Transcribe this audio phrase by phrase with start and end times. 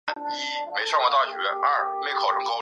[0.01, 0.01] 出生于广岛县尾丸町的岛岛町
[1.29, 2.51] 的岩崎岛。